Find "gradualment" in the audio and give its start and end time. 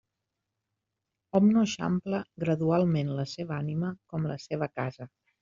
2.45-3.13